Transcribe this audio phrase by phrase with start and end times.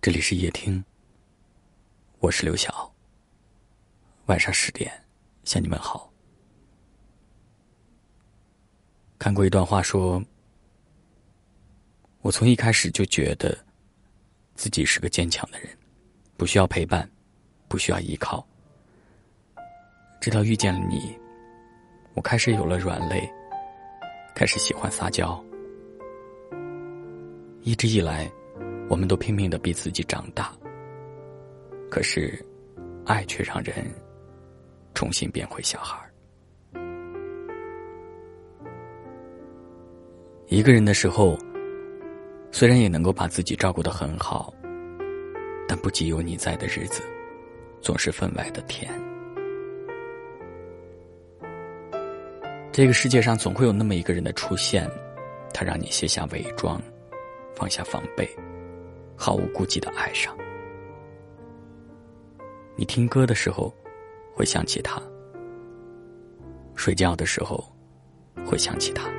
[0.00, 0.82] 这里是夜听，
[2.20, 2.94] 我是刘晓。
[4.26, 4.92] 晚上十点
[5.42, 6.08] 向你们好。
[9.18, 10.22] 看过一段话，说
[12.22, 13.58] ：“我从一开始就觉得
[14.54, 15.68] 自己是个坚强的人，
[16.36, 17.10] 不需要陪伴，
[17.66, 18.46] 不需要依靠。
[20.20, 21.18] 直到遇见了你，
[22.14, 23.28] 我开始有了软肋，
[24.32, 25.44] 开始喜欢撒娇。
[27.62, 28.30] 一直以来。”
[28.88, 30.52] 我们都拼命的逼自己长大，
[31.90, 32.42] 可是，
[33.04, 33.74] 爱却让人
[34.94, 35.98] 重新变回小孩
[40.46, 41.38] 一个人的时候，
[42.50, 44.52] 虽然也能够把自己照顾的很好，
[45.68, 47.02] 但不及有你在的日子，
[47.82, 48.90] 总是分外的甜。
[52.72, 54.90] 这个世界上总会有那么一个人的出现，
[55.52, 56.80] 他让你卸下伪装，
[57.54, 58.26] 放下防备。
[59.18, 60.32] 毫无顾忌的爱上
[62.76, 63.74] 你，听歌的时候
[64.32, 65.02] 会想起他，
[66.76, 67.62] 睡觉的时候
[68.46, 69.10] 会想起他。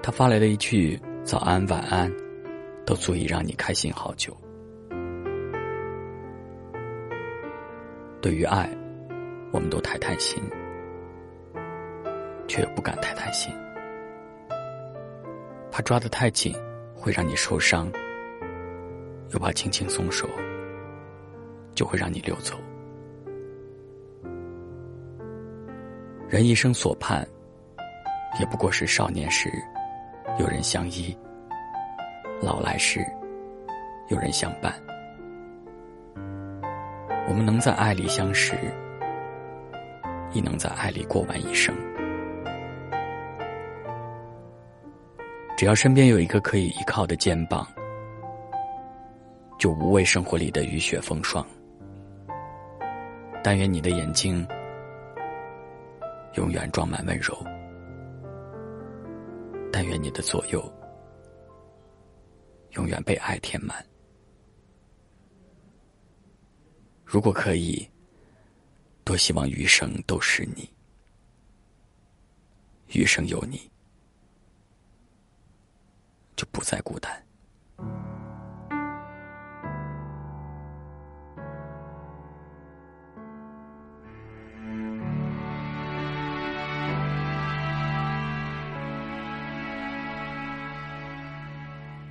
[0.00, 2.10] 他发来的一句早安、晚安，
[2.86, 4.34] 都足以让你开心好久。
[8.22, 8.70] 对于爱，
[9.52, 10.40] 我们都太贪心，
[12.46, 13.52] 却又不敢太贪心，
[15.72, 16.54] 怕抓得太紧。
[16.98, 17.90] 会让你受伤，
[19.30, 20.28] 又怕轻轻松手
[21.74, 22.54] 就会让你溜走。
[26.28, 27.26] 人一生所盼，
[28.40, 29.48] 也不过是少年时
[30.38, 31.16] 有人相依，
[32.42, 33.00] 老来时
[34.08, 34.74] 有人相伴。
[37.28, 38.56] 我们能在爱里相识，
[40.32, 41.74] 亦能在爱里过完一生。
[45.58, 47.66] 只要身边有一个可以依靠的肩膀，
[49.58, 51.44] 就无畏生活里的雨雪风霜。
[53.42, 54.46] 但愿你的眼睛
[56.34, 57.36] 永远装满温柔，
[59.72, 60.62] 但愿你的左右
[62.74, 63.84] 永远被爱填满。
[67.04, 67.84] 如果可以，
[69.02, 70.70] 多希望余生都是你，
[72.92, 73.68] 余生有你。
[76.50, 77.10] 不再孤单。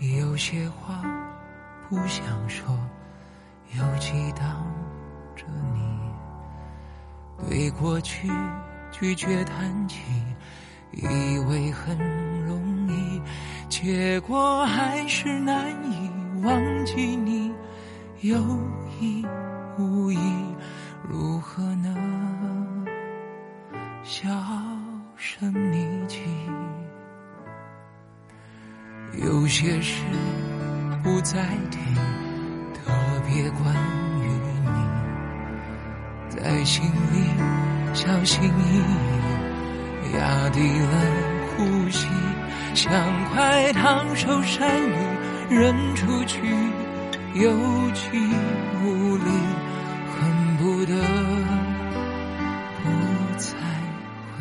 [0.00, 1.02] 有些话
[1.88, 2.74] 不想说，
[3.76, 4.66] 又激荡
[5.36, 6.00] 着你。
[7.46, 8.30] 对过去
[8.90, 10.00] 拒绝谈起，
[10.92, 11.98] 以为很
[12.46, 12.59] 容。
[13.82, 16.10] 结果还是难以
[16.44, 17.50] 忘记你，
[18.20, 18.38] 有
[19.00, 19.24] 意
[19.78, 20.18] 无意，
[21.08, 22.86] 如何能
[24.04, 24.28] 销
[25.16, 26.18] 声匿迹？
[29.14, 30.04] 有些事
[31.02, 31.78] 不再提，
[32.74, 32.92] 特
[33.26, 33.74] 别关
[34.20, 34.28] 于
[36.28, 37.30] 你，在心里
[37.94, 41.00] 小心翼翼，压低了
[41.56, 42.06] 呼吸。
[42.72, 42.92] 想
[43.72, 44.94] 烫手山芋
[45.48, 46.38] 扔出去，
[47.34, 47.50] 有
[47.94, 48.18] 气
[48.82, 49.24] 无力，
[50.12, 50.18] 恨
[50.58, 50.92] 不得
[52.82, 52.84] 不
[53.36, 53.48] 再
[54.36, 54.38] 回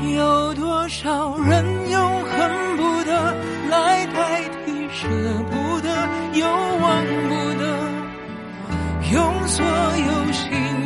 [0.00, 0.14] 忆。
[0.16, 3.34] 有多少人用恨不得
[3.70, 5.08] 来代替舍
[5.50, 5.88] 不得，
[6.34, 7.62] 又忘不得，
[9.12, 10.42] 用所有形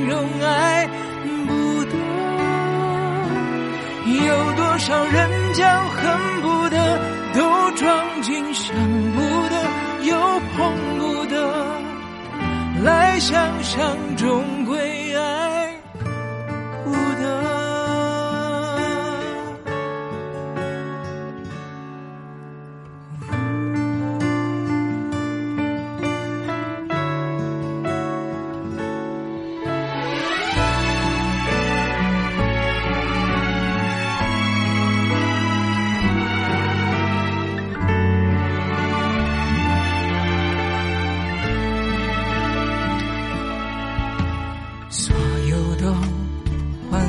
[0.09, 0.89] 容爱
[1.47, 1.93] 不得。
[4.07, 4.27] 有
[4.57, 5.17] 多少人
[13.29, 15.46] 想象终归爱。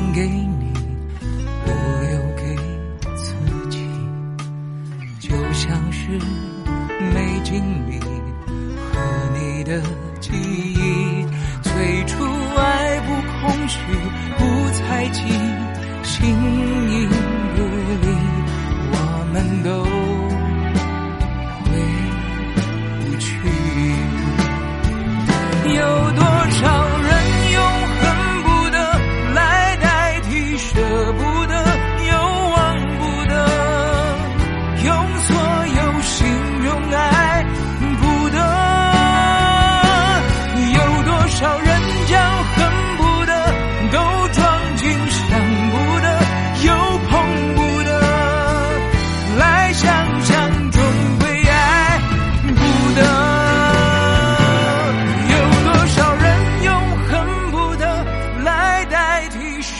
[0.08, 0.47] ninguém.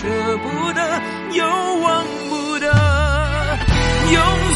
[0.08, 1.02] 舍不得
[1.32, 1.46] 又
[1.82, 2.66] 忘不得
[4.10, 4.48] 永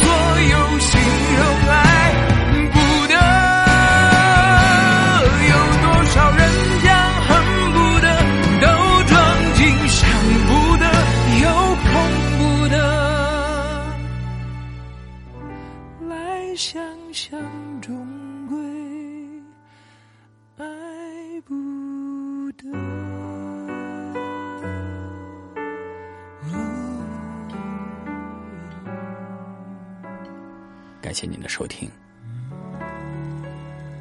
[31.12, 31.91] 感谢您的收听，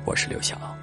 [0.06, 0.81] 我是刘晓。